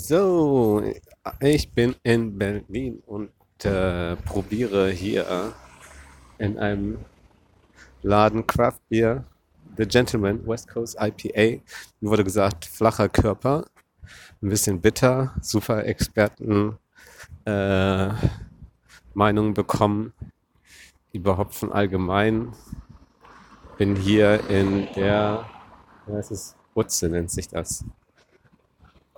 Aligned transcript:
So, 0.00 0.80
ich 1.40 1.72
bin 1.72 1.96
in 2.04 2.38
Berlin 2.38 3.02
und 3.04 3.32
äh, 3.64 4.14
probiere 4.14 4.90
hier 4.90 5.52
in 6.38 6.56
einem 6.56 6.98
Laden 8.02 8.46
Craft 8.46 8.78
Beer 8.88 9.24
The 9.76 9.86
Gentleman 9.86 10.46
West 10.46 10.68
Coast 10.68 10.96
IPA. 11.00 11.60
Mir 11.98 12.10
wurde 12.10 12.22
gesagt, 12.22 12.64
flacher 12.66 13.08
Körper, 13.08 13.64
ein 14.40 14.50
bisschen 14.50 14.80
bitter, 14.80 15.34
super 15.42 15.84
Experten 15.84 16.78
äh, 17.44 18.10
Meinungen 19.14 19.52
bekommen 19.52 20.12
über 21.12 21.38
Hopfen 21.38 21.72
allgemein. 21.72 22.52
Bin 23.78 23.96
hier 23.96 24.48
in 24.48 24.86
der, 24.94 25.44
was 26.06 26.30
ist 26.30 26.56
Wutze 26.76 27.08
nennt 27.08 27.32
sich 27.32 27.48
das. 27.48 27.84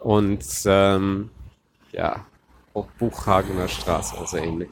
Und 0.00 0.44
ähm, 0.66 1.30
ja, 1.92 2.24
auf 2.74 2.86
Buchhagener 2.98 3.68
Straße, 3.68 4.16
also 4.18 4.36
ähnlich. 4.36 4.70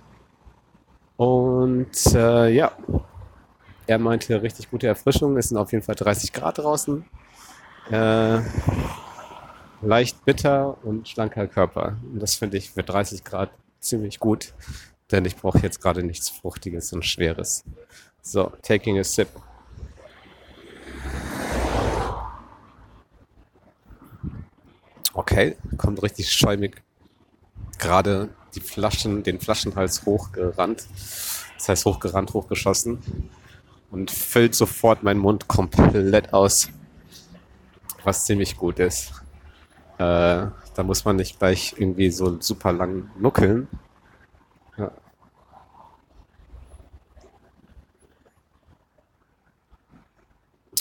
Und 1.16 2.14
äh, 2.14 2.48
ja, 2.50 2.72
er 3.86 3.98
meinte 3.98 4.40
richtig 4.40 4.70
gute 4.70 4.86
Erfrischung. 4.86 5.36
Es 5.36 5.48
sind 5.48 5.58
auf 5.58 5.72
jeden 5.72 5.84
Fall 5.84 5.96
30 5.96 6.32
Grad 6.32 6.58
draußen. 6.58 7.04
Äh, 7.90 8.40
leicht 9.82 10.24
bitter 10.24 10.76
und 10.84 11.08
schlanker 11.08 11.46
Körper. 11.46 11.96
Und 12.12 12.20
das 12.20 12.34
finde 12.34 12.56
ich 12.56 12.70
für 12.70 12.82
30 12.82 13.24
Grad 13.24 13.50
ziemlich 13.80 14.18
gut, 14.20 14.52
denn 15.10 15.24
ich 15.24 15.36
brauche 15.36 15.58
jetzt 15.58 15.80
gerade 15.80 16.02
nichts 16.02 16.28
Fruchtiges 16.28 16.92
und 16.92 17.04
Schweres. 17.04 17.64
So, 18.20 18.52
taking 18.62 18.98
a 18.98 19.04
sip. 19.04 19.28
Okay, 25.18 25.56
kommt 25.78 26.00
richtig 26.00 26.30
schäumig. 26.30 26.80
Gerade 27.80 28.28
die 28.54 28.60
Flaschen, 28.60 29.24
den 29.24 29.40
Flaschenhals 29.40 30.06
hochgerannt. 30.06 30.86
Das 31.56 31.68
heißt 31.68 31.86
hochgerannt, 31.86 32.34
hochgeschossen. 32.34 33.02
Und 33.90 34.12
füllt 34.12 34.54
sofort 34.54 35.02
meinen 35.02 35.18
Mund 35.18 35.48
komplett 35.48 36.32
aus. 36.32 36.68
Was 38.04 38.26
ziemlich 38.26 38.56
gut 38.56 38.78
ist. 38.78 39.10
Äh, 39.94 40.46
da 40.76 40.82
muss 40.84 41.04
man 41.04 41.16
nicht 41.16 41.40
gleich 41.40 41.74
irgendwie 41.76 42.12
so 42.12 42.40
super 42.40 42.72
lang 42.72 43.10
nuckeln. 43.18 43.66
Ja. 44.76 44.92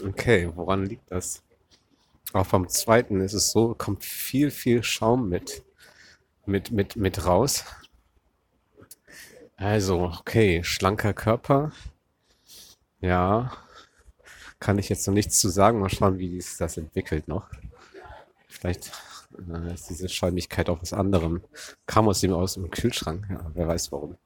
Okay, 0.05 0.51
woran 0.53 0.85
liegt 0.85 1.11
das? 1.11 1.41
Auch 2.33 2.47
beim 2.47 2.67
zweiten 2.67 3.21
ist 3.21 3.33
es 3.33 3.51
so, 3.51 3.73
kommt 3.73 4.03
viel, 4.03 4.51
viel 4.51 4.83
Schaum 4.83 5.29
mit, 5.29 5.63
mit, 6.45 6.71
mit, 6.71 6.95
mit 6.95 7.25
raus. 7.25 7.65
Also, 9.55 10.01
okay, 10.01 10.63
schlanker 10.63 11.13
Körper. 11.13 11.71
Ja, 12.99 13.51
kann 14.59 14.77
ich 14.77 14.89
jetzt 14.89 15.07
noch 15.07 15.13
nichts 15.13 15.39
zu 15.39 15.49
sagen. 15.49 15.79
Mal 15.79 15.89
schauen, 15.89 16.19
wie 16.19 16.41
sich 16.41 16.57
das 16.57 16.77
entwickelt 16.77 17.27
noch. 17.27 17.49
Vielleicht 18.47 18.91
äh, 19.49 19.73
ist 19.73 19.89
diese 19.89 20.09
Schäumigkeit 20.09 20.69
auch 20.69 20.81
was 20.81 20.93
anderem. 20.93 21.43
Kam 21.85 22.07
aus 22.07 22.21
dem, 22.21 22.33
aus 22.33 22.55
dem 22.55 22.69
Kühlschrank. 22.69 23.25
Ja, 23.29 23.51
wer 23.53 23.67
weiß 23.67 23.91
warum. 23.91 24.17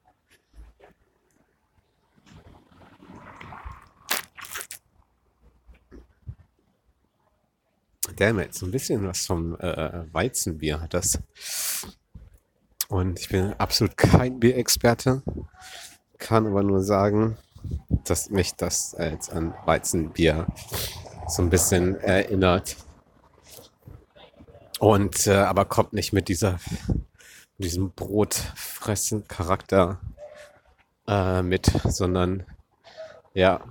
Damn 8.22 8.52
so 8.52 8.66
ein 8.66 8.70
bisschen 8.70 9.04
was 9.04 9.26
vom 9.26 9.58
äh, 9.58 10.04
Weizenbier 10.12 10.80
hat 10.80 10.94
das. 10.94 11.18
Und 12.86 13.18
ich 13.18 13.28
bin 13.28 13.52
absolut 13.54 13.96
kein 13.96 14.38
Bierexperte, 14.38 15.22
kann 16.18 16.46
aber 16.46 16.62
nur 16.62 16.84
sagen, 16.84 17.36
dass 18.04 18.30
mich 18.30 18.54
das 18.54 18.94
jetzt 18.96 19.32
an 19.32 19.54
Weizenbier 19.64 20.46
so 21.26 21.42
ein 21.42 21.50
bisschen 21.50 21.96
erinnert. 21.96 22.76
Und 24.78 25.26
äh, 25.26 25.38
aber 25.38 25.64
kommt 25.64 25.92
nicht 25.92 26.12
mit 26.12 26.28
dieser 26.28 26.60
mit 27.58 27.66
diesem 27.66 27.90
Brotfressen 27.90 29.26
Charakter 29.26 29.98
äh, 31.08 31.42
mit, 31.42 31.72
sondern 31.88 32.46
ja, 33.34 33.64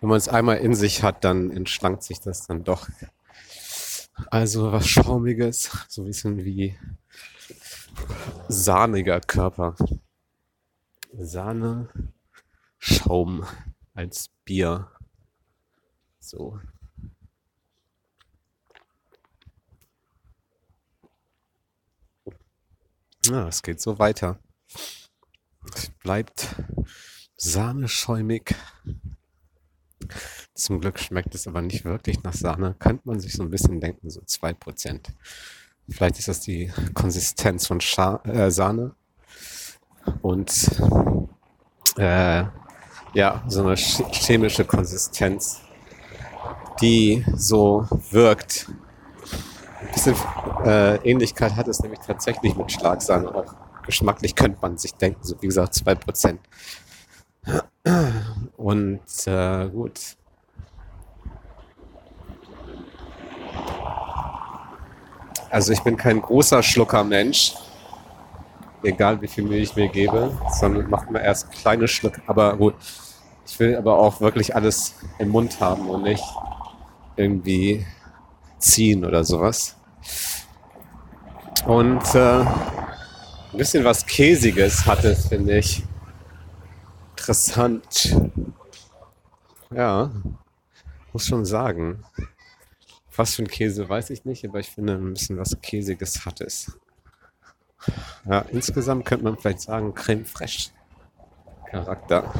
wenn 0.00 0.08
man 0.08 0.18
es 0.18 0.28
einmal 0.28 0.56
in 0.56 0.74
sich 0.74 1.04
hat, 1.04 1.22
dann 1.22 1.52
entschlankt 1.52 2.02
sich 2.02 2.18
das 2.18 2.48
dann 2.48 2.64
doch. 2.64 2.88
Also 4.30 4.72
was 4.72 4.88
Schaumiges, 4.88 5.70
so 5.88 6.02
ein 6.02 6.06
bisschen 6.06 6.44
wie 6.44 6.76
sahniger 8.48 9.20
Körper. 9.20 9.76
Sahne, 11.12 11.88
Schaum 12.78 13.46
als 13.94 14.30
Bier. 14.44 14.90
So. 16.20 16.60
Ja, 23.26 23.48
es 23.48 23.62
geht 23.62 23.80
so 23.80 23.98
weiter. 23.98 24.38
Es 25.74 25.90
bleibt 25.90 26.54
sahneschäumig. 27.36 28.54
Zum 30.56 30.80
Glück 30.80 30.98
schmeckt 30.98 31.34
es 31.34 31.46
aber 31.46 31.60
nicht 31.60 31.84
wirklich 31.84 32.22
nach 32.22 32.32
Sahne. 32.32 32.74
Könnte 32.78 33.02
man 33.04 33.20
sich 33.20 33.34
so 33.34 33.42
ein 33.42 33.50
bisschen 33.50 33.78
denken, 33.78 34.08
so 34.08 34.20
2%. 34.22 35.00
Vielleicht 35.88 36.18
ist 36.18 36.28
das 36.28 36.40
die 36.40 36.72
Konsistenz 36.94 37.66
von 37.66 37.80
Scha 37.82 38.22
äh, 38.24 38.50
Sahne. 38.50 38.94
Und 40.22 40.50
äh, 41.98 42.44
ja, 43.12 43.44
so 43.48 43.66
eine 43.66 43.76
chemische 43.76 44.64
Konsistenz, 44.64 45.60
die 46.80 47.22
so 47.34 47.86
wirkt, 48.10 48.70
ein 49.80 49.92
bisschen 49.92 50.16
äh, 50.64 50.96
Ähnlichkeit 51.08 51.54
hat 51.54 51.68
es 51.68 51.80
nämlich 51.80 52.00
tatsächlich 52.00 52.56
mit 52.56 52.72
Schlagsahne. 52.72 53.34
Auch 53.34 53.54
geschmacklich 53.84 54.34
könnte 54.34 54.58
man 54.62 54.78
sich 54.78 54.94
denken, 54.94 55.22
so 55.22 55.36
wie 55.42 55.46
gesagt, 55.46 55.74
2%. 55.74 56.38
Und 58.56 59.00
äh, 59.26 59.68
gut. 59.68 60.16
Also 65.56 65.72
ich 65.72 65.80
bin 65.80 65.96
kein 65.96 66.20
großer 66.20 66.62
Schluckermensch, 66.62 67.54
egal 68.82 69.22
wie 69.22 69.26
viel 69.26 69.42
Mühe 69.42 69.60
ich 69.60 69.74
mir 69.74 69.88
gebe, 69.88 70.38
sondern 70.52 70.90
macht 70.90 71.10
mir 71.10 71.22
erst 71.22 71.50
kleine 71.50 71.88
Schluck. 71.88 72.20
Aber 72.26 72.58
gut, 72.58 72.74
ich 73.46 73.58
will 73.58 73.74
aber 73.74 73.98
auch 73.98 74.20
wirklich 74.20 74.54
alles 74.54 74.96
im 75.18 75.30
Mund 75.30 75.58
haben 75.58 75.88
und 75.88 76.02
nicht 76.02 76.22
irgendwie 77.16 77.86
ziehen 78.58 79.02
oder 79.02 79.24
sowas. 79.24 79.76
Und 81.64 82.04
äh, 82.14 82.40
ein 82.40 82.46
bisschen 83.54 83.82
was 83.82 84.04
Käsiges 84.04 84.84
hatte, 84.84 85.16
finde 85.16 85.56
ich. 85.56 85.82
Interessant. 87.16 88.14
Ja, 89.74 90.10
muss 91.14 91.26
schon 91.26 91.46
sagen. 91.46 92.04
Was 93.16 93.34
für 93.34 93.42
ein 93.42 93.48
Käse 93.48 93.88
weiß 93.88 94.10
ich 94.10 94.24
nicht, 94.24 94.44
aber 94.46 94.60
ich 94.60 94.68
finde 94.68 94.94
ein 94.94 95.14
bisschen 95.14 95.38
was 95.38 95.56
Käsiges 95.62 96.26
hat 96.26 96.40
es. 96.40 96.78
Ja, 98.28 98.40
insgesamt 98.50 99.04
könnte 99.04 99.24
man 99.24 99.36
vielleicht 99.36 99.60
sagen 99.60 99.94
Creme 99.94 100.24
Fraiche 100.24 100.70
Charakter. 101.70 102.32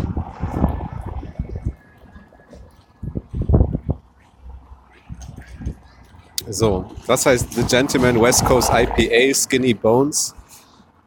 So, 6.48 6.90
das 7.06 7.26
heißt 7.26 7.54
The 7.54 7.64
Gentleman 7.64 8.20
West 8.20 8.44
Coast 8.44 8.70
IPA 8.72 9.34
Skinny 9.34 9.74
Bones 9.74 10.34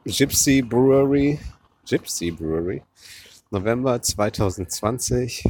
Gypsy 0.05 0.61
Brewery. 0.61 1.39
Gypsy 1.85 2.31
Brewery. 2.31 2.83
November 3.51 4.01
2020. 4.01 5.43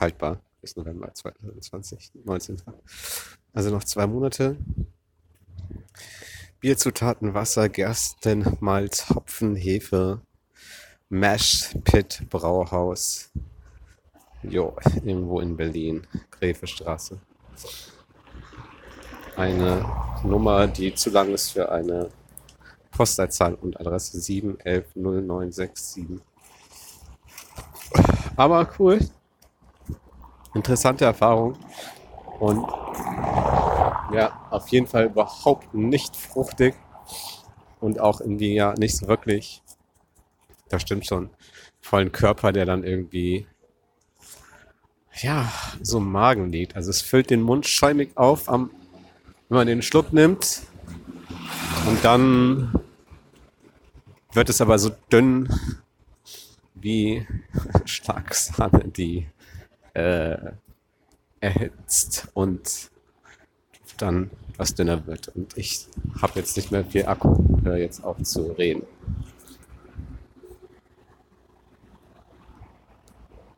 Haltbar 0.00 0.40
bis 0.64 0.76
November 0.76 1.12
2020, 1.12 2.12
19. 2.24 2.62
Also 3.52 3.70
noch 3.70 3.84
zwei 3.84 4.06
Monate. 4.06 4.56
Bierzutaten, 6.60 7.34
Wasser, 7.34 7.68
Gersten, 7.68 8.56
Malz, 8.60 9.10
Hopfen, 9.10 9.54
Hefe, 9.54 10.20
Mash 11.08 11.74
Pit 11.84 12.24
Brauhaus. 12.30 13.30
Jo, 14.42 14.76
irgendwo 15.04 15.40
in 15.40 15.56
Berlin, 15.56 16.06
Gräfestraße 16.30 17.20
eine 19.36 19.84
Nummer, 20.22 20.66
die 20.66 20.94
zu 20.94 21.10
lang 21.10 21.32
ist 21.32 21.50
für 21.50 21.70
eine 21.70 22.10
Postleitzahl 22.90 23.54
und 23.54 23.78
Adresse 23.80 24.18
7110967. 24.18 26.20
Aber 28.36 28.68
cool. 28.78 29.00
Interessante 30.54 31.04
Erfahrung. 31.04 31.58
Und 32.40 32.66
Ja, 34.12 34.46
auf 34.50 34.68
jeden 34.68 34.86
Fall 34.86 35.06
überhaupt 35.06 35.74
nicht 35.74 36.14
fruchtig 36.16 36.74
und 37.80 37.98
auch 38.00 38.20
irgendwie 38.20 38.54
ja 38.54 38.74
nicht 38.78 38.96
so 38.96 39.08
wirklich. 39.08 39.62
Das 40.68 40.82
stimmt 40.82 41.06
schon. 41.06 41.30
Vollen 41.80 42.12
Körper, 42.12 42.52
der 42.52 42.64
dann 42.64 42.84
irgendwie 42.84 43.46
ja 45.20 45.50
so 45.82 45.98
im 45.98 46.10
Magen 46.10 46.50
liegt. 46.50 46.76
Also 46.76 46.90
es 46.90 47.02
füllt 47.02 47.30
den 47.30 47.42
Mund 47.42 47.66
schäumig 47.66 48.16
auf, 48.16 48.48
am, 48.48 48.70
wenn 49.48 49.56
man 49.58 49.66
den 49.66 49.82
Schluck 49.82 50.12
nimmt 50.12 50.62
und 51.86 52.04
dann 52.04 52.72
wird 54.32 54.48
es 54.48 54.60
aber 54.60 54.78
so 54.78 54.90
dünn 55.12 55.48
wie 56.74 57.26
Schlagsahne, 57.84 58.88
die 58.88 59.26
äh, 59.94 60.36
erhitzt 61.40 62.28
und 62.34 62.90
dann 63.98 64.30
was 64.56 64.74
dünner 64.74 65.06
wird. 65.06 65.28
Und 65.28 65.56
ich 65.56 65.86
habe 66.20 66.38
jetzt 66.38 66.56
nicht 66.56 66.70
mehr 66.70 66.84
viel 66.84 67.06
Akku, 67.06 67.36
höre 67.62 67.76
jetzt 67.76 68.02
auf 68.04 68.22
zu 68.22 68.52
reden. 68.52 68.82